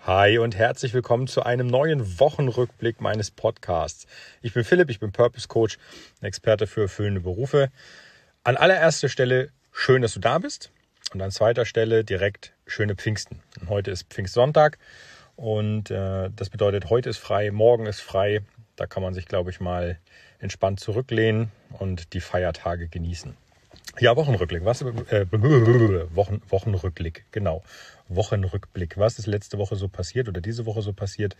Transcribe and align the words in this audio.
Hi 0.00 0.38
und 0.38 0.56
herzlich 0.56 0.94
willkommen 0.94 1.28
zu 1.28 1.44
einem 1.44 1.68
neuen 1.68 2.18
Wochenrückblick 2.18 3.00
meines 3.00 3.30
Podcasts. 3.30 4.08
Ich 4.42 4.52
bin 4.52 4.64
Philipp, 4.64 4.90
ich 4.90 4.98
bin 4.98 5.12
Purpose 5.12 5.46
Coach, 5.46 5.78
Experte 6.20 6.66
für 6.66 6.82
erfüllende 6.82 7.20
Berufe. 7.20 7.70
An 8.42 8.56
allererster 8.56 9.08
Stelle 9.08 9.50
schön, 9.70 10.02
dass 10.02 10.14
du 10.14 10.20
da 10.20 10.38
bist 10.38 10.72
und 11.14 11.22
an 11.22 11.30
zweiter 11.30 11.64
Stelle 11.64 12.02
direkt 12.02 12.52
schöne 12.66 12.96
Pfingsten. 12.96 13.40
Und 13.60 13.68
heute 13.68 13.92
ist 13.92 14.12
Pfingstsonntag 14.12 14.78
und 15.36 15.92
äh, 15.92 16.30
das 16.34 16.50
bedeutet, 16.50 16.90
heute 16.90 17.08
ist 17.08 17.18
frei, 17.18 17.52
morgen 17.52 17.86
ist 17.86 18.00
frei. 18.00 18.40
Da 18.74 18.86
kann 18.86 19.04
man 19.04 19.14
sich, 19.14 19.26
glaube 19.26 19.50
ich, 19.50 19.60
mal 19.60 19.98
entspannt 20.40 20.80
zurücklehnen 20.80 21.52
und 21.78 22.12
die 22.12 22.20
Feiertage 22.20 22.88
genießen. 22.88 23.36
Ja, 23.98 24.16
Wochenrückblick. 24.16 24.64
Was, 24.64 24.82
äh, 24.82 25.26
Wochen, 25.30 26.40
Wochenrückblick, 26.48 27.26
genau. 27.30 27.62
Wochenrückblick. 28.08 28.96
Was 28.98 29.18
ist 29.18 29.26
letzte 29.26 29.58
Woche 29.58 29.76
so 29.76 29.88
passiert 29.88 30.28
oder 30.28 30.40
diese 30.40 30.66
Woche 30.66 30.82
so 30.82 30.92
passiert? 30.92 31.36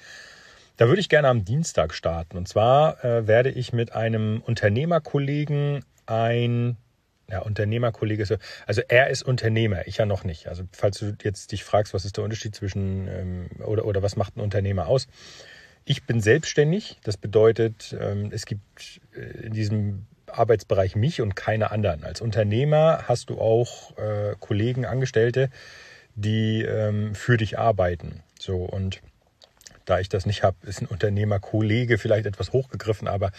Da 0.77 0.89
würde 0.89 1.01
ich 1.01 1.09
gerne 1.09 1.29
am 1.29 1.45
Dienstag 1.45 1.95
starten. 1.95 2.37
Und 2.37 2.49
zwar 2.49 3.05
äh, 3.05 3.27
werde 3.27 3.51
ich 3.51 3.73
mit 3.73 3.93
einem 3.93 4.43
Unternehmerkollegen 4.45 5.85
ein 6.07 6.77
ja, 7.31 7.39
Unternehmerkollege 7.41 8.23
ist, 8.23 8.37
also 8.67 8.83
er 8.89 9.09
ist 9.09 9.23
Unternehmer, 9.23 9.87
ich 9.87 9.97
ja 9.97 10.07
noch 10.07 10.23
nicht. 10.23 10.49
Also 10.49 10.65
falls 10.73 10.99
du 10.99 11.17
jetzt 11.23 11.53
dich 11.53 11.65
fragst, 11.65 11.95
was 11.95 12.05
ist 12.05 12.19
der 12.19 12.25
Unterschied 12.25 12.55
zwischen 12.55 13.09
ähm, 13.09 13.47
oder, 13.65 13.87
oder 13.87 14.03
was 14.03 14.17
macht 14.17 14.37
ein 14.37 14.41
Unternehmer 14.41 14.87
aus? 14.87 15.09
Ich 15.85 16.05
bin 16.05 16.21
selbstständig. 16.21 16.99
Das 17.03 17.17
bedeutet, 17.17 17.97
ähm, 17.99 18.31
es 18.33 18.45
gibt 18.45 19.01
äh, 19.17 19.47
in 19.47 19.53
diesem 19.55 20.07
Arbeitsbereich 20.39 20.97
mich 20.97 21.21
und 21.21 21.37
keine 21.37 21.71
anderen. 21.71 22.05
Als 22.05 22.21
Unternehmer 22.21 23.05
hast 23.07 23.31
du 23.31 23.41
auch 23.41 23.97
äh, 23.99 24.35
Kollegen, 24.41 24.87
Angestellte, 24.87 25.51
die 26.15 26.63
ähm, 26.63 27.15
für 27.15 27.37
dich 27.37 27.59
arbeiten. 27.59 28.23
So 28.39 28.57
und 28.65 29.01
da 29.85 29.99
ich 29.99 30.09
das 30.09 30.27
nicht 30.27 30.43
habe, 30.43 30.57
ist 30.67 30.81
ein 30.81 30.87
Unternehmerkollege 30.87 31.99
vielleicht 31.99 32.27
etwas 32.27 32.53
hochgegriffen, 32.53 33.09
aber 33.09 33.33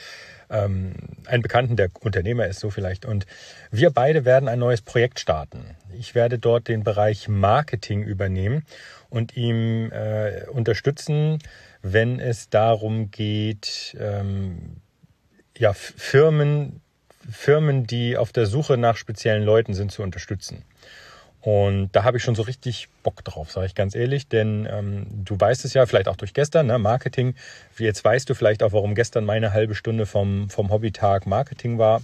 ähm, 0.50 0.94
ein 1.26 1.42
Bekannten, 1.42 1.76
der 1.76 1.90
Unternehmer 2.02 2.48
ist 2.48 2.60
so 2.60 2.70
vielleicht. 2.70 3.06
Und 3.06 3.26
wir 3.72 3.90
beide 3.92 4.26
werden 4.26 4.50
ein 4.50 4.60
neues 4.60 4.82
Projekt 4.82 5.20
starten. 5.20 5.76
Ich 5.98 6.16
werde 6.16 6.40
dort 6.40 6.68
den 6.68 6.84
Bereich 6.84 7.28
Marketing 7.28 8.04
übernehmen 8.04 8.66
und 9.10 9.38
ihm 9.38 9.92
äh, 9.92 10.46
unterstützen, 10.48 11.40
wenn 11.82 12.20
es 12.20 12.50
darum 12.50 13.12
geht, 13.12 13.96
ähm, 14.00 14.78
ja, 15.58 15.74
Firmen 15.74 16.82
Firmen, 17.30 17.88
die 17.88 18.18
auf 18.18 18.32
der 18.32 18.46
Suche 18.46 18.78
nach 18.78 18.98
speziellen 18.98 19.44
Leuten 19.44 19.74
sind, 19.74 19.92
zu 19.92 20.04
unterstützen. 20.04 20.64
Und 21.44 21.90
da 21.92 22.06
habe 22.06 22.18
ich 22.18 22.24
schon 22.24 22.36
so 22.36 22.44
richtig 22.44 22.88
Bock 23.04 23.22
drauf, 23.26 23.52
sage 23.52 23.66
ich 23.66 23.76
ganz 23.76 23.96
ehrlich, 23.96 24.30
denn 24.30 24.66
ähm, 24.72 25.08
du 25.26 25.38
weißt 25.38 25.66
es 25.66 25.74
ja, 25.74 25.86
vielleicht 25.86 26.08
auch 26.08 26.16
durch 26.16 26.34
gestern, 26.34 26.68
ne, 26.68 26.80
Marketing. 26.80 27.36
Jetzt 27.78 28.06
weißt 28.06 28.30
du 28.30 28.34
vielleicht 28.34 28.64
auch, 28.64 28.72
warum 28.72 28.96
gestern 28.96 29.26
meine 29.26 29.52
halbe 29.52 29.76
Stunde 29.76 30.06
vom, 30.06 30.50
vom 30.50 30.72
Hobbytag 30.72 31.28
Marketing 31.28 31.78
war. 31.78 32.02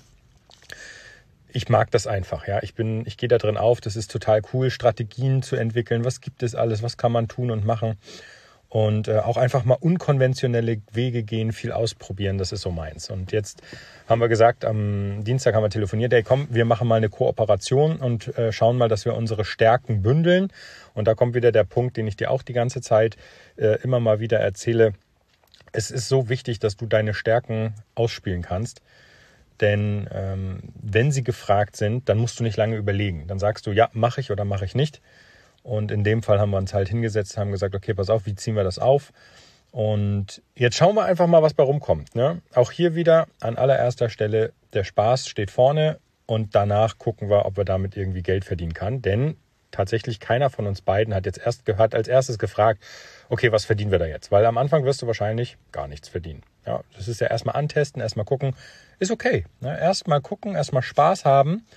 Ich 1.54 1.70
mag 1.70 1.90
das 1.92 2.06
einfach, 2.06 2.48
ja. 2.48 2.62
Ich 2.64 2.76
bin, 2.76 3.06
ich 3.08 3.16
gehe 3.16 3.30
da 3.30 3.38
drin 3.38 3.56
auf. 3.56 3.80
Das 3.80 3.96
ist 3.96 4.12
total 4.12 4.42
cool, 4.54 4.70
Strategien 4.70 5.42
zu 5.42 5.56
entwickeln. 5.56 6.04
Was 6.04 6.20
gibt 6.20 6.44
es 6.44 6.54
alles? 6.54 6.84
Was 6.84 6.98
kann 6.98 7.14
man 7.14 7.30
tun 7.30 7.50
und 7.50 7.66
machen? 7.66 7.98
Und 8.70 9.08
äh, 9.08 9.18
auch 9.18 9.38
einfach 9.38 9.66
mal 9.66 9.78
unkonventionelle 9.80 10.82
Wege 10.92 11.24
gehen, 11.24 11.52
viel 11.52 11.72
ausprobieren, 11.72 12.38
das 12.38 12.52
ist 12.52 12.62
so 12.62 12.70
meins. 12.70 13.10
Und 13.10 13.32
jetzt 13.32 13.64
haben 14.08 14.22
wir 14.22 14.30
gesagt, 14.30 14.64
am 14.64 15.24
Dienstag 15.24 15.56
haben 15.56 15.64
wir 15.64 15.72
telefoniert, 15.72 16.14
hey 16.14 16.22
komm, 16.22 16.48
wir 16.52 16.66
machen 16.66 16.88
mal 16.88 16.96
eine 16.96 17.10
Kooperation 17.10 17.98
und 17.98 18.38
äh, 18.38 18.52
schauen 18.52 18.78
mal, 18.78 18.88
dass 18.88 19.06
wir 19.06 19.16
unsere 19.16 19.44
Stärken 19.44 20.04
bündeln. 20.04 20.54
Und 20.94 21.08
da 21.08 21.16
kommt 21.16 21.34
wieder 21.34 21.52
der 21.52 21.64
Punkt, 21.64 21.98
den 21.98 22.06
ich 22.06 22.16
dir 22.16 22.30
auch 22.30 22.44
die 22.44 22.54
ganze 22.54 22.80
Zeit 22.82 23.18
äh, 23.58 23.82
immer 23.82 24.00
mal 24.00 24.20
wieder 24.20 24.40
erzähle. 24.40 24.94
Es 25.72 25.90
ist 25.90 26.08
so 26.08 26.30
wichtig, 26.30 26.60
dass 26.60 26.78
du 26.78 26.86
deine 26.86 27.16
Stärken 27.16 27.74
ausspielen 27.96 28.44
kannst. 28.44 28.82
Denn 29.62 30.08
ähm, 30.14 30.60
wenn 30.82 31.12
sie 31.12 31.24
gefragt 31.24 31.76
sind, 31.76 32.08
dann 32.08 32.18
musst 32.18 32.40
du 32.40 32.44
nicht 32.44 32.56
lange 32.56 32.78
überlegen. 32.78 33.26
Dann 33.28 33.40
sagst 33.40 33.66
du, 33.68 33.72
ja, 33.72 33.90
mache 33.94 34.22
ich 34.22 34.32
oder 34.32 34.46
mache 34.46 34.66
ich 34.66 34.76
nicht. 34.76 35.02
Und 35.70 35.92
in 35.92 36.04
dem 36.04 36.24
Fall 36.24 36.40
haben 36.40 36.50
wir 36.50 36.58
uns 36.58 36.74
halt 36.74 36.90
hingesetzt, 36.90 37.38
haben 37.38 37.52
gesagt, 37.52 37.76
okay, 37.76 37.94
pass 37.94 38.10
auf, 38.10 38.26
wie 38.26 38.34
ziehen 38.34 38.56
wir 38.56 38.64
das 38.64 38.80
auf? 38.80 39.14
Und 39.70 40.42
jetzt 40.56 40.76
schauen 40.76 40.96
wir 40.96 41.06
einfach 41.06 41.28
mal, 41.28 41.44
was 41.44 41.54
bei 41.54 41.62
rumkommt. 41.62 42.16
Ne? 42.16 42.42
Auch 42.56 42.72
hier 42.72 42.96
wieder 42.96 43.28
an 43.40 43.56
allererster 43.56 44.10
Stelle, 44.10 44.52
der 44.74 44.84
Spaß 44.84 45.28
steht 45.28 45.52
vorne 45.52 46.00
und 46.26 46.56
danach 46.56 46.98
gucken 46.98 47.30
wir, 47.30 47.46
ob 47.46 47.56
wir 47.56 47.66
damit 47.66 47.96
irgendwie 47.96 48.24
Geld 48.24 48.46
verdienen 48.46 48.74
kann. 48.74 49.04
Denn 49.04 49.38
tatsächlich 49.70 50.20
keiner 50.20 50.50
von 50.50 50.66
uns 50.66 50.82
beiden 50.82 51.14
hat 51.14 51.28
jetzt 51.28 51.38
erst 51.38 51.68
gehört, 51.68 51.94
als 51.94 52.08
erstes 52.08 52.40
gefragt, 52.40 52.82
okay, 53.30 53.52
was 53.52 53.66
verdienen 53.66 53.92
wir 53.92 54.00
da 54.00 54.08
jetzt? 54.08 54.32
Weil 54.32 54.48
am 54.48 54.58
Anfang 54.58 54.86
wirst 54.86 55.04
du 55.04 55.06
wahrscheinlich 55.08 55.56
gar 55.72 55.88
nichts 55.88 56.10
verdienen. 56.10 56.42
Ja, 56.66 56.82
das 56.98 57.08
ist 57.08 57.22
ja 57.22 57.28
erstmal 57.28 57.56
antesten, 57.56 58.02
erstmal 58.02 58.26
gucken, 58.26 58.56
ist 58.98 59.12
okay. 59.12 59.46
Ne? 59.60 59.80
Erstmal 59.80 60.20
gucken, 60.20 60.56
erstmal 60.56 60.82
Spaß 60.82 61.26
haben. 61.26 61.68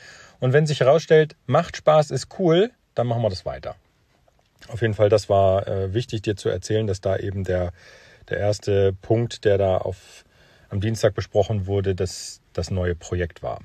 Und 0.40 0.54
wenn 0.54 0.66
sich 0.66 0.80
herausstellt, 0.80 1.36
macht 1.44 1.76
Spaß, 1.76 2.10
ist 2.10 2.28
cool, 2.38 2.70
dann 2.94 3.06
machen 3.06 3.22
wir 3.22 3.30
das 3.30 3.44
weiter. 3.46 3.76
Auf 4.68 4.80
jeden 4.80 4.94
Fall, 4.94 5.08
das 5.08 5.28
war 5.28 5.66
äh, 5.66 5.92
wichtig 5.92 6.22
dir 6.22 6.36
zu 6.36 6.48
erzählen, 6.48 6.86
dass 6.86 7.00
da 7.00 7.16
eben 7.16 7.44
der, 7.44 7.72
der 8.28 8.38
erste 8.38 8.92
Punkt, 8.92 9.44
der 9.44 9.58
da 9.58 9.78
auf, 9.78 10.24
am 10.68 10.80
Dienstag 10.80 11.14
besprochen 11.14 11.66
wurde, 11.66 11.94
dass 11.94 12.40
das 12.52 12.70
neue 12.70 12.94
Projekt 12.94 13.42
war. 13.42 13.60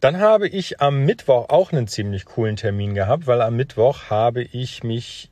Dann 0.00 0.18
habe 0.18 0.48
ich 0.48 0.80
am 0.80 1.04
Mittwoch 1.04 1.48
auch 1.48 1.70
einen 1.72 1.86
ziemlich 1.86 2.24
coolen 2.24 2.56
Termin 2.56 2.94
gehabt, 2.94 3.26
weil 3.26 3.40
am 3.40 3.54
Mittwoch 3.54 4.10
habe 4.10 4.42
ich 4.42 4.82
mich 4.82 5.30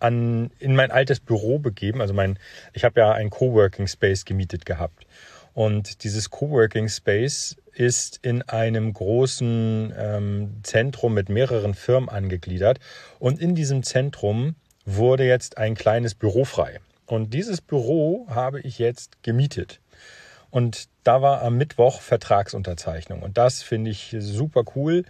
an, 0.00 0.50
in 0.58 0.74
mein 0.74 0.90
altes 0.90 1.20
Büro 1.20 1.58
begeben. 1.58 2.00
Also 2.00 2.14
mein, 2.14 2.38
ich 2.72 2.84
habe 2.84 3.00
ja 3.00 3.12
ein 3.12 3.30
Coworking 3.30 3.86
Space 3.86 4.24
gemietet 4.24 4.64
gehabt. 4.64 5.06
Und 5.54 6.04
dieses 6.04 6.30
Coworking 6.30 6.88
Space 6.88 7.56
ist 7.74 8.18
in 8.22 8.42
einem 8.42 8.92
großen 8.92 9.92
ähm, 9.96 10.60
Zentrum 10.62 11.14
mit 11.14 11.28
mehreren 11.28 11.74
Firmen 11.74 12.08
angegliedert. 12.08 12.78
Und 13.18 13.40
in 13.40 13.54
diesem 13.54 13.82
Zentrum 13.82 14.54
wurde 14.84 15.24
jetzt 15.24 15.58
ein 15.58 15.74
kleines 15.74 16.14
Büro 16.14 16.44
frei. 16.44 16.80
Und 17.06 17.34
dieses 17.34 17.60
Büro 17.60 18.26
habe 18.28 18.60
ich 18.60 18.78
jetzt 18.78 19.22
gemietet. 19.22 19.80
Und 20.50 20.88
da 21.04 21.22
war 21.22 21.42
am 21.42 21.56
Mittwoch 21.56 22.00
Vertragsunterzeichnung. 22.00 23.22
Und 23.22 23.38
das 23.38 23.62
finde 23.62 23.90
ich 23.90 24.14
super 24.18 24.64
cool. 24.76 25.04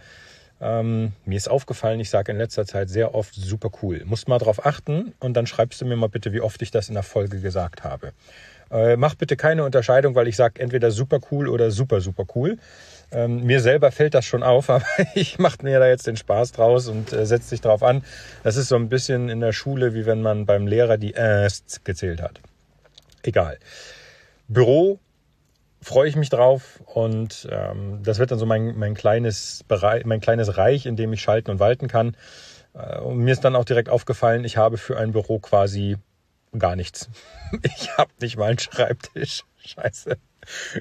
Ähm, 0.61 1.11
mir 1.25 1.35
ist 1.35 1.49
aufgefallen, 1.49 1.99
ich 1.99 2.09
sage 2.09 2.31
in 2.31 2.37
letzter 2.37 2.65
Zeit 2.65 2.89
sehr 2.89 3.13
oft 3.13 3.35
super 3.35 3.69
cool. 3.81 4.03
Musst 4.05 4.29
mal 4.29 4.37
drauf 4.37 4.65
achten 4.65 5.13
und 5.19 5.33
dann 5.33 5.45
schreibst 5.45 5.81
du 5.81 5.85
mir 5.85 5.97
mal 5.97 6.07
bitte, 6.07 6.31
wie 6.31 6.39
oft 6.39 6.61
ich 6.61 6.71
das 6.71 6.87
in 6.87 6.93
der 6.93 7.03
Folge 7.03 7.41
gesagt 7.41 7.83
habe. 7.83 8.13
Äh, 8.73 8.97
mach 8.97 9.13
bitte 9.13 9.37
keine 9.37 9.63
Unterscheidung, 9.63 10.15
weil 10.15 10.27
ich 10.27 10.35
sage 10.35 10.59
entweder 10.59 10.89
super 10.89 11.19
cool 11.31 11.47
oder 11.47 11.69
super, 11.69 12.01
super 12.01 12.25
cool. 12.33 12.57
Ähm, 13.11 13.43
mir 13.43 13.61
selber 13.61 13.91
fällt 13.91 14.15
das 14.15 14.25
schon 14.25 14.41
auf, 14.41 14.69
aber 14.71 14.85
ich 15.13 15.37
mache 15.37 15.57
mir 15.61 15.79
da 15.79 15.87
jetzt 15.87 16.07
den 16.07 16.17
Spaß 16.17 16.53
draus 16.53 16.87
und 16.87 17.13
äh, 17.13 17.27
setze 17.27 17.51
dich 17.51 17.61
drauf 17.61 17.83
an. 17.83 18.03
Das 18.43 18.55
ist 18.55 18.69
so 18.69 18.75
ein 18.75 18.89
bisschen 18.89 19.29
in 19.29 19.39
der 19.41 19.53
Schule, 19.53 19.93
wie 19.93 20.07
wenn 20.07 20.23
man 20.23 20.47
beim 20.47 20.65
Lehrer 20.65 20.97
die 20.97 21.13
Äst 21.13 21.85
gezählt 21.85 22.21
hat. 22.21 22.41
Egal. 23.21 23.59
Büro 24.47 24.99
freue 25.81 26.09
ich 26.09 26.15
mich 26.15 26.29
drauf 26.29 26.81
und 26.85 27.47
ähm, 27.51 27.99
das 28.03 28.17
wird 28.17 28.31
dann 28.31 28.39
so 28.39 28.45
mein, 28.45 28.75
mein, 28.77 28.95
kleines 28.95 29.63
Bereich, 29.67 30.05
mein 30.05 30.21
kleines 30.21 30.57
Reich, 30.57 30.85
in 30.85 30.95
dem 30.95 31.13
ich 31.13 31.21
schalten 31.21 31.51
und 31.51 31.59
walten 31.59 31.87
kann. 31.87 32.17
Äh, 32.73 32.99
und 32.99 33.17
mir 33.19 33.33
ist 33.33 33.43
dann 33.43 33.55
auch 33.55 33.65
direkt 33.65 33.89
aufgefallen, 33.89 34.45
ich 34.45 34.57
habe 34.57 34.77
für 34.77 34.97
ein 34.97 35.11
Büro 35.11 35.37
quasi 35.37 35.97
gar 36.59 36.75
nichts. 36.75 37.09
Ich 37.77 37.95
habe 37.97 38.11
nicht 38.19 38.35
mal 38.35 38.49
einen 38.49 38.57
Schreibtisch. 38.57 39.43
Scheiße. 39.63 40.17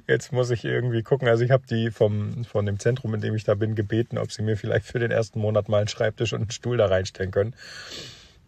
Jetzt 0.07 0.33
muss 0.33 0.51
ich 0.51 0.65
irgendwie 0.65 1.03
gucken. 1.03 1.29
Also 1.29 1.45
ich 1.45 1.51
habe 1.51 1.65
die 1.69 1.91
vom, 1.91 2.45
von 2.45 2.65
dem 2.65 2.79
Zentrum, 2.79 3.13
in 3.15 3.21
dem 3.21 3.35
ich 3.35 3.45
da 3.45 3.55
bin, 3.55 3.75
gebeten, 3.75 4.17
ob 4.17 4.33
sie 4.33 4.43
mir 4.43 4.57
vielleicht 4.57 4.87
für 4.87 4.99
den 4.99 5.11
ersten 5.11 5.39
Monat 5.39 5.69
mal 5.69 5.79
einen 5.79 5.89
Schreibtisch 5.89 6.33
und 6.33 6.41
einen 6.41 6.51
Stuhl 6.51 6.79
da 6.79 6.87
reinstellen 6.87 7.31
können. 7.31 7.55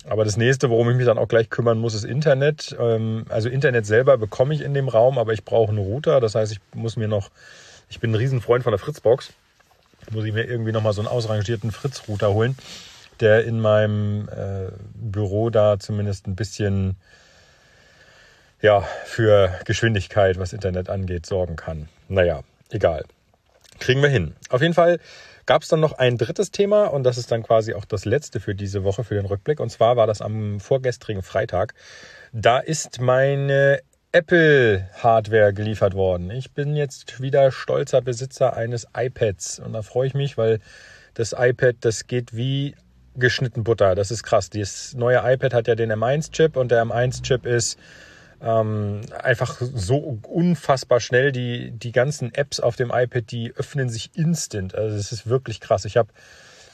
Aber 0.07 0.25
das 0.25 0.37
nächste, 0.37 0.69
worum 0.71 0.91
ich 0.91 0.97
mich 0.97 1.07
dann 1.07 1.19
auch 1.19 1.29
gleich 1.29 1.49
kümmern 1.49 1.79
muss, 1.79 1.95
ist 1.95 2.05
Internet. 2.05 2.77
Ähm, 2.79 3.25
also 3.29 3.49
Internet 3.49 3.87
selber 3.87 4.19
bekomme 4.19 4.55
ich 4.55 4.61
in 4.61 4.75
dem 4.75 4.89
Raum, 4.89 5.19
aber 5.19 5.33
ich 5.33 5.45
brauche 5.45 5.71
einen 5.71 5.79
Router. 5.79 6.21
Das 6.21 6.35
heißt, 6.35 6.53
ich 6.53 6.61
muss 6.75 6.97
mir 6.97 7.09
noch, 7.09 7.31
ich 7.89 8.01
bin 8.01 8.13
ein 8.13 8.17
Riesenfreund 8.17 8.65
von 8.65 8.73
der 8.73 8.79
Fritzbox. 8.79 9.33
Muss 10.11 10.25
ich 10.25 10.35
mir 10.35 10.45
irgendwie 10.45 10.73
nochmal 10.73 10.93
so 10.93 11.01
einen 11.01 11.09
ausrangierten 11.09 11.73
Fritz-Router 11.73 12.35
holen, 12.35 12.57
der 13.21 13.45
in 13.45 13.61
meinem 13.61 14.29
äh, 14.29 14.73
Büro 14.95 15.51
da 15.51 15.79
zumindest 15.79 16.27
ein 16.27 16.37
bisschen 16.37 16.97
ja, 18.61 18.81
für 19.05 19.53
Geschwindigkeit, 19.67 20.39
was 20.39 20.53
Internet 20.53 20.89
angeht, 20.89 21.27
sorgen 21.27 21.57
kann. 21.57 21.89
Naja, 22.09 22.41
egal. 22.71 23.05
Kriegen 23.79 24.01
wir 24.01 24.09
hin. 24.09 24.35
Auf 24.49 24.63
jeden 24.63 24.75
Fall 24.75 24.99
gab 25.47 25.63
es 25.63 25.69
dann 25.69 25.81
noch 25.81 25.93
ein 25.93 26.17
drittes 26.17 26.51
Thema 26.51 26.85
und 26.87 27.03
das 27.05 27.19
ist 27.19 27.31
dann 27.31 27.43
quasi 27.43 27.75
auch 27.75 27.85
das 27.85 28.05
letzte 28.05 28.41
für 28.41 28.55
diese 28.55 28.85
Woche, 28.85 29.05
für 29.05 29.15
den 29.15 29.27
Rückblick. 29.27 29.61
Und 29.61 29.71
zwar 29.71 29.97
war 29.97 30.07
das 30.07 30.23
am 30.23 30.61
vorgestrigen 30.61 31.23
Freitag. 31.23 31.75
Da 32.33 32.59
ist 32.59 33.01
meine 33.01 33.81
Apple-Hardware 34.13 35.53
geliefert 35.53 35.95
worden. 35.95 36.31
Ich 36.31 36.53
bin 36.53 36.77
jetzt 36.77 37.21
wieder 37.21 37.51
stolzer 37.51 38.01
Besitzer 38.01 38.55
eines 38.55 38.87
iPads 38.97 39.59
und 39.59 39.73
da 39.73 39.83
freue 39.83 40.07
ich 40.07 40.15
mich, 40.15 40.39
weil 40.39 40.61
das 41.15 41.35
iPad, 41.37 41.77
das 41.81 42.07
geht 42.07 42.35
wie 42.37 42.77
geschnitten 43.17 43.65
Butter. 43.65 43.95
Das 43.95 44.11
ist 44.11 44.23
krass. 44.23 44.51
Das 44.51 44.95
neue 44.95 45.19
iPad 45.25 45.55
hat 45.55 45.69
ja 45.69 45.75
den 45.75 45.93
M1-Chip 45.93 46.57
und 46.57 46.71
der 46.71 46.85
M1-Chip 46.85 47.47
ist 47.47 47.79
ähm, 48.43 49.01
einfach 49.23 49.61
so 49.61 50.19
unfassbar 50.29 51.01
schnell. 51.01 51.33
Die, 51.33 51.71
die 51.71 51.93
ganzen 51.93 52.35
Apps 52.35 52.61
auf 52.61 52.77
dem 52.77 52.91
iPad, 52.93 53.31
die 53.31 53.53
öffnen 53.57 53.89
sich 53.89 54.11
instant. 54.15 54.75
Also 54.75 54.97
es 54.97 55.13
ist 55.13 55.27
wirklich 55.27 55.61
krass. 55.61 55.85
Ich 55.85 55.97
habe 55.97 56.09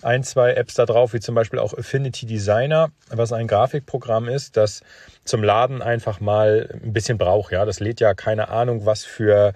ein, 0.02 0.24
zwei 0.24 0.54
Apps 0.54 0.74
da 0.74 0.86
drauf, 0.86 1.12
wie 1.12 1.20
zum 1.20 1.34
Beispiel 1.34 1.58
auch 1.58 1.76
Affinity 1.76 2.26
Designer, 2.26 2.90
was 3.10 3.32
ein 3.32 3.46
Grafikprogramm 3.46 4.28
ist, 4.28 4.56
das 4.56 4.82
zum 5.24 5.42
Laden 5.42 5.82
einfach 5.82 6.20
mal 6.20 6.70
ein 6.82 6.92
bisschen 6.92 7.18
braucht. 7.18 7.52
Ja, 7.52 7.64
das 7.64 7.80
lädt 7.80 8.00
ja 8.00 8.14
keine 8.14 8.48
Ahnung, 8.48 8.86
was 8.86 9.04
für 9.04 9.52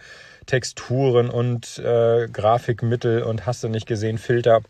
Texturen 0.46 1.30
und 1.30 1.78
äh, 1.78 2.28
Grafikmittel 2.28 3.22
und 3.22 3.46
hast 3.46 3.64
du 3.64 3.68
nicht 3.68 3.86
gesehen, 3.86 4.18
Filter. 4.18 4.60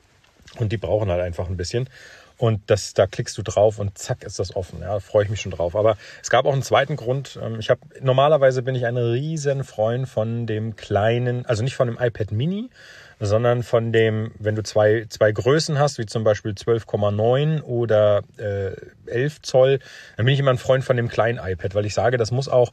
Und 0.59 0.73
die 0.73 0.77
brauchen 0.77 1.11
halt 1.11 1.21
einfach 1.21 1.49
ein 1.49 1.57
bisschen. 1.57 1.89
Und 2.37 2.63
das, 2.67 2.95
da 2.95 3.07
klickst 3.07 3.39
du 3.39 3.43
drauf 3.43 3.79
und 3.79 3.97
zack 3.97 4.25
ist 4.25 4.39
das 4.39 4.57
offen. 4.57 4.81
Ja, 4.81 4.95
da 4.95 5.01
freue 5.01 5.25
ich 5.25 5.31
mich 5.31 5.41
schon 5.41 5.53
drauf. 5.53 5.77
Aber 5.77 5.97
es 6.21 6.31
gab 6.31 6.47
auch 6.47 6.53
einen 6.53 6.63
zweiten 6.63 6.97
Grund. 6.97 7.39
Ähm, 7.41 7.61
ich 7.61 7.71
habe 7.71 7.81
normalerweise 8.01 8.63
bin 8.63 8.75
ich 8.75 8.87
ein 8.87 8.97
riesen 8.97 9.63
Freund 9.63 10.09
von 10.09 10.47
dem 10.47 10.75
kleinen, 10.75 11.47
also 11.47 11.63
nicht 11.63 11.77
von 11.77 11.87
dem 11.87 11.97
iPad 12.01 12.33
Mini, 12.33 12.71
sondern 13.21 13.63
von 13.63 13.93
dem, 13.93 14.33
wenn 14.39 14.57
du 14.57 14.63
zwei, 14.63 15.07
zwei 15.09 15.31
Größen 15.31 15.79
hast, 15.79 15.99
wie 15.99 16.07
zum 16.07 16.25
Beispiel 16.25 16.53
12,9 16.53 17.63
oder 17.63 18.23
äh, 18.37 18.73
11 19.07 19.43
Zoll, 19.43 19.79
dann 20.17 20.27
bin 20.27 20.35
ich 20.35 20.41
immer 20.41 20.51
ein 20.51 20.59
Freund 20.59 20.85
von 20.85 20.97
dem 20.97 21.09
kleinen 21.09 21.39
iPad, 21.39 21.75
weil 21.77 21.87
ich 21.87 21.95
sage, 21.95 22.17
das 22.17 22.33
muss 22.33 22.49
auch 22.49 22.73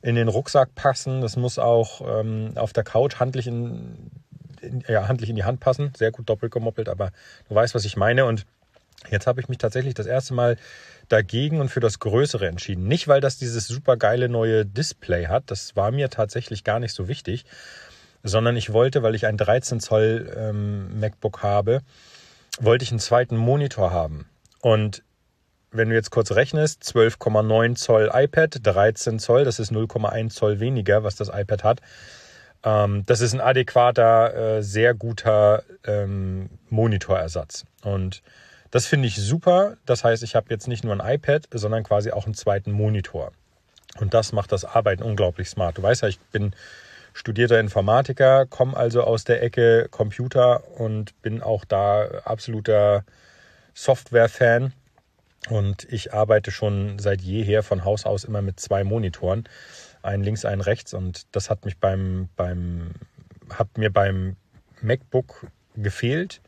in 0.00 0.16
den 0.16 0.28
Rucksack 0.28 0.74
passen, 0.74 1.20
das 1.20 1.36
muss 1.36 1.58
auch 1.58 2.00
ähm, 2.20 2.52
auf 2.56 2.72
der 2.72 2.82
Couch 2.82 3.20
handlich 3.20 3.46
in, 3.46 3.64
in, 3.66 4.11
ja, 4.88 5.08
handlich 5.08 5.30
in 5.30 5.36
die 5.36 5.44
Hand 5.44 5.60
passen. 5.60 5.92
Sehr 5.96 6.10
gut 6.10 6.28
doppelt 6.28 6.52
gemoppelt, 6.52 6.88
aber 6.88 7.10
du 7.48 7.54
weißt, 7.54 7.74
was 7.74 7.84
ich 7.84 7.96
meine. 7.96 8.24
Und 8.24 8.46
jetzt 9.10 9.26
habe 9.26 9.40
ich 9.40 9.48
mich 9.48 9.58
tatsächlich 9.58 9.94
das 9.94 10.06
erste 10.06 10.34
Mal 10.34 10.56
dagegen 11.08 11.60
und 11.60 11.68
für 11.68 11.80
das 11.80 11.98
Größere 11.98 12.46
entschieden. 12.46 12.88
Nicht, 12.88 13.08
weil 13.08 13.20
das 13.20 13.38
dieses 13.38 13.66
super 13.66 13.96
geile 13.96 14.28
neue 14.28 14.64
Display 14.64 15.26
hat, 15.26 15.50
das 15.50 15.76
war 15.76 15.90
mir 15.90 16.08
tatsächlich 16.10 16.64
gar 16.64 16.80
nicht 16.80 16.94
so 16.94 17.08
wichtig, 17.08 17.44
sondern 18.22 18.56
ich 18.56 18.72
wollte, 18.72 19.02
weil 19.02 19.14
ich 19.14 19.26
ein 19.26 19.36
13 19.36 19.80
Zoll 19.80 20.32
ähm, 20.36 21.00
MacBook 21.00 21.42
habe, 21.42 21.80
wollte 22.60 22.84
ich 22.84 22.90
einen 22.90 23.00
zweiten 23.00 23.36
Monitor 23.36 23.90
haben. 23.90 24.26
Und 24.60 25.02
wenn 25.72 25.88
du 25.88 25.94
jetzt 25.94 26.10
kurz 26.10 26.32
rechnest, 26.32 26.82
12,9 26.84 27.76
Zoll 27.76 28.10
iPad, 28.12 28.58
13 28.62 29.18
Zoll, 29.18 29.44
das 29.44 29.58
ist 29.58 29.72
0,1 29.72 30.30
Zoll 30.30 30.60
weniger, 30.60 31.02
was 31.02 31.16
das 31.16 31.28
iPad 31.28 31.64
hat. 31.64 31.80
Ähm, 32.64 33.04
das 33.06 33.20
ist 33.20 33.32
ein 33.32 33.40
adäquater, 33.40 34.58
äh, 34.58 34.62
sehr 34.62 34.94
guter 34.94 35.64
ähm, 35.84 36.50
Monitorersatz. 36.70 37.64
Und 37.82 38.22
das 38.70 38.86
finde 38.86 39.08
ich 39.08 39.16
super. 39.16 39.76
Das 39.84 40.04
heißt, 40.04 40.22
ich 40.22 40.34
habe 40.34 40.46
jetzt 40.50 40.68
nicht 40.68 40.84
nur 40.84 40.98
ein 40.98 41.14
iPad, 41.14 41.46
sondern 41.52 41.84
quasi 41.84 42.10
auch 42.10 42.24
einen 42.24 42.34
zweiten 42.34 42.72
Monitor. 42.72 43.32
Und 44.00 44.14
das 44.14 44.32
macht 44.32 44.52
das 44.52 44.64
Arbeiten 44.64 45.02
unglaublich 45.02 45.48
smart. 45.48 45.76
Du 45.76 45.82
weißt 45.82 46.02
ja, 46.02 46.08
ich 46.08 46.18
bin 46.18 46.54
studierter 47.12 47.60
Informatiker, 47.60 48.46
komme 48.46 48.76
also 48.76 49.02
aus 49.02 49.24
der 49.24 49.42
Ecke 49.42 49.88
Computer 49.90 50.62
und 50.78 51.20
bin 51.20 51.42
auch 51.42 51.64
da 51.64 52.06
absoluter 52.24 53.04
Software-Fan. 53.74 54.72
Und 55.50 55.84
ich 55.92 56.14
arbeite 56.14 56.50
schon 56.50 56.98
seit 56.98 57.20
jeher 57.20 57.62
von 57.62 57.84
Haus 57.84 58.06
aus 58.06 58.24
immer 58.24 58.42
mit 58.42 58.60
zwei 58.60 58.84
Monitoren, 58.84 59.44
einen 60.02 60.22
links, 60.22 60.44
einen 60.44 60.60
rechts. 60.60 60.94
Und 60.94 61.26
das 61.32 61.50
hat 61.50 61.64
mich 61.64 61.78
beim, 61.78 62.28
beim, 62.36 62.92
hat 63.50 63.78
mir 63.78 63.90
beim 63.90 64.36
MacBook 64.80 65.46
gefehlt. 65.76 66.40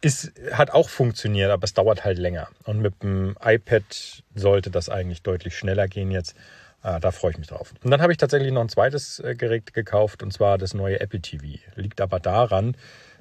Ist, 0.00 0.32
hat 0.52 0.70
auch 0.70 0.88
funktioniert, 0.88 1.50
aber 1.50 1.64
es 1.64 1.74
dauert 1.74 2.04
halt 2.04 2.18
länger. 2.18 2.48
Und 2.64 2.80
mit 2.80 3.02
dem 3.02 3.36
iPad 3.40 4.24
sollte 4.34 4.70
das 4.70 4.88
eigentlich 4.88 5.22
deutlich 5.22 5.56
schneller 5.56 5.86
gehen 5.86 6.10
jetzt. 6.10 6.34
Ah, 6.82 6.98
da 6.98 7.12
freue 7.12 7.30
ich 7.30 7.38
mich 7.38 7.46
drauf. 7.46 7.72
Und 7.84 7.92
dann 7.92 8.02
habe 8.02 8.10
ich 8.10 8.18
tatsächlich 8.18 8.50
noch 8.50 8.62
ein 8.62 8.68
zweites 8.68 9.20
äh, 9.20 9.36
Gerät 9.36 9.72
gekauft 9.72 10.20
und 10.24 10.32
zwar 10.32 10.58
das 10.58 10.74
neue 10.74 10.98
Apple 10.98 11.20
TV. 11.20 11.60
Liegt 11.76 12.00
aber 12.00 12.18
daran, 12.18 12.74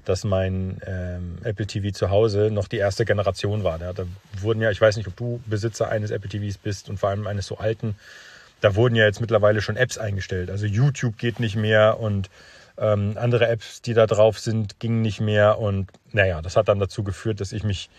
dass 0.05 0.23
mein 0.23 0.81
ähm, 0.85 1.37
Apple 1.43 1.67
TV 1.67 1.91
zu 1.91 2.09
Hause 2.09 2.49
noch 2.51 2.67
die 2.67 2.77
erste 2.77 3.05
Generation 3.05 3.63
war. 3.63 3.77
Da, 3.77 3.93
da 3.93 4.05
wurden 4.39 4.61
ja, 4.61 4.71
ich 4.71 4.81
weiß 4.81 4.97
nicht, 4.97 5.07
ob 5.07 5.15
du 5.15 5.41
Besitzer 5.45 5.89
eines 5.89 6.09
Apple 6.09 6.29
TVs 6.29 6.57
bist 6.57 6.89
und 6.89 6.97
vor 6.97 7.09
allem 7.09 7.27
eines 7.27 7.45
so 7.45 7.57
alten, 7.57 7.95
da 8.61 8.75
wurden 8.75 8.95
ja 8.95 9.05
jetzt 9.05 9.19
mittlerweile 9.19 9.61
schon 9.61 9.75
Apps 9.75 9.97
eingestellt. 9.97 10.49
Also 10.49 10.65
YouTube 10.65 11.17
geht 11.17 11.39
nicht 11.39 11.55
mehr 11.55 11.99
und 11.99 12.29
ähm, 12.77 13.15
andere 13.17 13.47
Apps, 13.47 13.81
die 13.81 13.93
da 13.93 14.07
drauf 14.07 14.39
sind, 14.39 14.79
gingen 14.79 15.01
nicht 15.01 15.19
mehr. 15.19 15.59
Und 15.59 15.89
naja, 16.11 16.41
das 16.41 16.55
hat 16.55 16.69
dann 16.69 16.79
dazu 16.79 17.03
geführt, 17.03 17.41
dass 17.41 17.51
ich 17.51 17.63
mich 17.63 17.89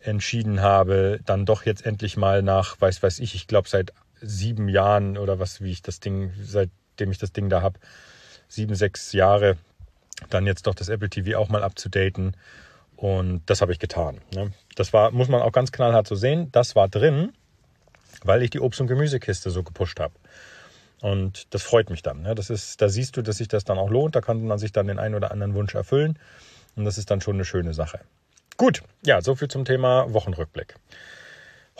entschieden 0.00 0.60
habe, 0.60 1.20
dann 1.24 1.46
doch 1.46 1.64
jetzt 1.64 1.86
endlich 1.86 2.16
mal 2.16 2.42
nach, 2.42 2.80
weiß 2.80 3.02
weiß 3.02 3.20
ich, 3.20 3.34
ich 3.34 3.46
glaube 3.46 3.68
seit 3.68 3.92
sieben 4.20 4.68
Jahren 4.68 5.16
oder 5.16 5.38
was, 5.38 5.60
wie 5.60 5.70
ich 5.70 5.82
das 5.82 6.00
Ding, 6.00 6.32
seitdem 6.42 7.10
ich 7.10 7.18
das 7.18 7.32
Ding 7.32 7.48
da 7.48 7.62
habe, 7.62 7.78
sieben, 8.48 8.74
sechs 8.74 9.12
Jahre, 9.12 9.56
dann 10.30 10.46
jetzt 10.46 10.66
doch 10.66 10.74
das 10.74 10.88
Apple 10.88 11.08
TV 11.08 11.38
auch 11.38 11.48
mal 11.48 11.62
abzudaten. 11.62 12.36
Und 12.96 13.42
das 13.46 13.60
habe 13.60 13.72
ich 13.72 13.78
getan. 13.78 14.20
Ne? 14.34 14.52
Das 14.76 14.92
war, 14.92 15.10
muss 15.10 15.28
man 15.28 15.42
auch 15.42 15.52
ganz 15.52 15.72
knallhart 15.72 16.06
so 16.06 16.14
sehen, 16.14 16.50
das 16.52 16.76
war 16.76 16.88
drin, 16.88 17.32
weil 18.24 18.42
ich 18.42 18.50
die 18.50 18.60
Obst- 18.60 18.80
und 18.80 18.86
Gemüsekiste 18.86 19.50
so 19.50 19.62
gepusht 19.62 20.00
habe. 20.00 20.14
Und 21.00 21.52
das 21.52 21.62
freut 21.62 21.90
mich 21.90 22.02
dann. 22.02 22.22
Ne? 22.22 22.34
Das 22.34 22.48
ist, 22.48 22.80
da 22.80 22.88
siehst 22.88 23.16
du, 23.16 23.22
dass 23.22 23.38
sich 23.38 23.48
das 23.48 23.64
dann 23.64 23.78
auch 23.78 23.90
lohnt. 23.90 24.14
Da 24.14 24.20
kann 24.20 24.44
man 24.44 24.58
sich 24.58 24.72
dann 24.72 24.86
den 24.86 24.98
einen 24.98 25.14
oder 25.14 25.32
anderen 25.32 25.54
Wunsch 25.54 25.74
erfüllen. 25.74 26.18
Und 26.76 26.84
das 26.84 26.96
ist 26.96 27.10
dann 27.10 27.20
schon 27.20 27.34
eine 27.34 27.44
schöne 27.44 27.74
Sache. 27.74 28.00
Gut, 28.56 28.82
ja, 29.04 29.20
so 29.20 29.34
viel 29.34 29.48
zum 29.48 29.64
Thema 29.64 30.12
Wochenrückblick. 30.12 30.76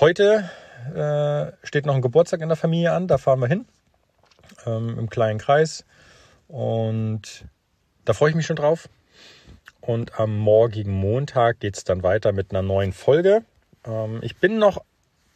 Heute 0.01 0.51
äh, 0.95 1.53
steht 1.67 1.87
noch 1.87 1.95
ein 1.95 2.03
Geburtstag 2.03 2.41
in 2.41 2.49
der 2.49 2.57
Familie 2.57 2.93
an, 2.93 3.07
da 3.07 3.19
fahren 3.19 3.41
wir 3.41 3.47
hin, 3.47 3.67
ähm, 4.67 4.99
im 4.99 5.09
kleinen 5.09 5.39
Kreis. 5.39 5.85
Und 6.49 7.45
da 8.05 8.13
freue 8.13 8.31
ich 8.31 8.37
mich 8.37 8.47
schon 8.47 8.57
drauf. 8.57 8.89
Und 9.81 10.19
am 10.19 10.37
morgigen 10.37 10.93
Montag 10.93 11.61
geht 11.61 11.77
es 11.77 11.85
dann 11.85 12.03
weiter 12.03 12.33
mit 12.33 12.51
einer 12.51 12.63
neuen 12.63 12.93
Folge. 12.93 13.45
Ähm, 13.85 14.19
ich 14.23 14.37
bin 14.37 14.59
noch 14.59 14.83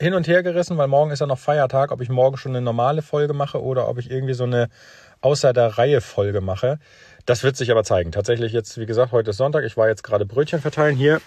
hin 0.00 0.14
und 0.14 0.28
her 0.28 0.42
gerissen, 0.42 0.76
weil 0.76 0.88
morgen 0.88 1.10
ist 1.10 1.20
ja 1.20 1.26
noch 1.26 1.38
Feiertag, 1.38 1.90
ob 1.92 2.00
ich 2.00 2.08
morgen 2.08 2.36
schon 2.36 2.52
eine 2.52 2.60
normale 2.60 3.02
Folge 3.02 3.32
mache 3.32 3.62
oder 3.62 3.88
ob 3.88 3.98
ich 3.98 4.10
irgendwie 4.10 4.34
so 4.34 4.44
eine 4.44 4.68
außer 5.20 5.52
der 5.52 5.78
Reihe 5.78 6.00
Folge 6.00 6.40
mache. 6.40 6.78
Das 7.24 7.42
wird 7.42 7.56
sich 7.56 7.70
aber 7.70 7.82
zeigen. 7.82 8.12
Tatsächlich 8.12 8.52
jetzt, 8.52 8.78
wie 8.78 8.86
gesagt, 8.86 9.12
heute 9.12 9.30
ist 9.30 9.38
Sonntag. 9.38 9.64
Ich 9.64 9.76
war 9.76 9.88
jetzt 9.88 10.04
gerade 10.04 10.26
Brötchen 10.26 10.60
verteilen 10.60 10.96
hier 10.96 11.20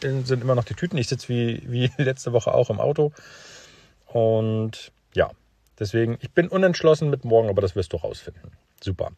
sind 0.00 0.42
immer 0.42 0.54
noch 0.54 0.64
die 0.64 0.74
Tüten. 0.74 0.98
Ich 0.98 1.08
sitze 1.08 1.28
wie, 1.28 1.62
wie 1.66 1.90
letzte 2.02 2.32
Woche 2.32 2.52
auch 2.52 2.70
im 2.70 2.80
Auto. 2.80 3.12
Und 4.06 4.92
ja, 5.14 5.30
deswegen, 5.78 6.18
ich 6.20 6.30
bin 6.32 6.48
unentschlossen 6.48 7.10
mit 7.10 7.24
morgen, 7.24 7.48
aber 7.48 7.62
das 7.62 7.76
wirst 7.76 7.92
du 7.92 7.96
rausfinden. 7.96 8.52
Super. 8.82 9.10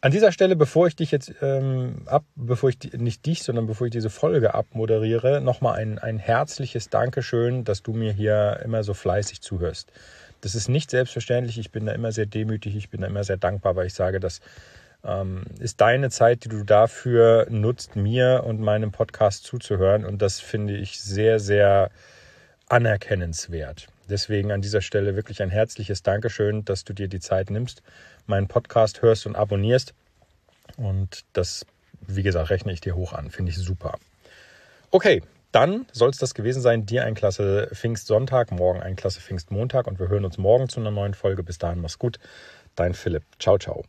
An 0.00 0.12
dieser 0.12 0.30
Stelle, 0.30 0.54
bevor 0.54 0.86
ich 0.86 0.94
dich 0.94 1.10
jetzt 1.10 1.34
ähm, 1.42 2.02
ab, 2.06 2.24
bevor 2.36 2.70
ich 2.70 2.92
nicht 2.92 3.26
dich, 3.26 3.42
sondern 3.42 3.66
bevor 3.66 3.88
ich 3.88 3.90
diese 3.90 4.10
Folge 4.10 4.54
abmoderiere, 4.54 5.40
nochmal 5.40 5.80
ein, 5.80 5.98
ein 5.98 6.18
herzliches 6.18 6.88
Dankeschön, 6.88 7.64
dass 7.64 7.82
du 7.82 7.92
mir 7.92 8.12
hier 8.12 8.60
immer 8.64 8.84
so 8.84 8.94
fleißig 8.94 9.40
zuhörst. 9.40 9.90
Das 10.40 10.54
ist 10.54 10.68
nicht 10.68 10.90
selbstverständlich. 10.90 11.58
Ich 11.58 11.72
bin 11.72 11.84
da 11.84 11.92
immer 11.92 12.12
sehr 12.12 12.26
demütig, 12.26 12.76
ich 12.76 12.90
bin 12.90 13.00
da 13.00 13.08
immer 13.08 13.24
sehr 13.24 13.38
dankbar, 13.38 13.74
weil 13.74 13.88
ich 13.88 13.94
sage, 13.94 14.20
dass 14.20 14.40
ähm, 15.04 15.42
ist 15.58 15.80
deine 15.80 16.10
Zeit, 16.10 16.44
die 16.44 16.48
du 16.48 16.62
dafür 16.62 17.48
nutzt, 17.50 17.96
mir 17.96 18.44
und 18.46 18.60
meinem 18.60 18.92
Podcast 18.92 19.44
zuzuhören. 19.44 20.04
Und 20.04 20.22
das 20.22 20.38
finde 20.38 20.76
ich 20.76 21.00
sehr, 21.00 21.40
sehr 21.40 21.90
anerkennenswert. 22.68 23.88
Deswegen 24.08 24.52
an 24.52 24.62
dieser 24.62 24.80
Stelle 24.80 25.16
wirklich 25.16 25.42
ein 25.42 25.50
herzliches 25.50 26.02
Dankeschön, 26.02 26.64
dass 26.64 26.84
du 26.84 26.92
dir 26.92 27.08
die 27.08 27.20
Zeit 27.20 27.50
nimmst, 27.50 27.82
meinen 28.26 28.48
Podcast 28.48 29.02
hörst 29.02 29.26
und 29.26 29.36
abonnierst. 29.36 29.94
Und 30.76 31.24
das, 31.32 31.66
wie 32.06 32.22
gesagt, 32.22 32.50
rechne 32.50 32.72
ich 32.72 32.80
dir 32.80 32.94
hoch 32.94 33.12
an. 33.12 33.30
Finde 33.30 33.50
ich 33.50 33.58
super. 33.58 33.98
Okay, 34.90 35.22
dann 35.52 35.86
soll 35.92 36.10
es 36.10 36.18
das 36.18 36.34
gewesen 36.34 36.62
sein. 36.62 36.86
Dir 36.86 37.04
ein 37.04 37.14
klasse 37.14 37.68
Pfingstsonntag, 37.72 38.52
morgen 38.52 38.80
ein 38.80 38.96
klasse 38.96 39.20
Pfingstmontag 39.20 39.86
und 39.86 39.98
wir 39.98 40.08
hören 40.08 40.24
uns 40.24 40.38
morgen 40.38 40.68
zu 40.68 40.80
einer 40.80 40.90
neuen 40.90 41.14
Folge. 41.14 41.42
Bis 41.42 41.58
dahin, 41.58 41.80
mach's 41.80 41.98
gut. 41.98 42.18
Dein 42.74 42.94
Philipp. 42.94 43.24
Ciao, 43.38 43.58
ciao. 43.58 43.84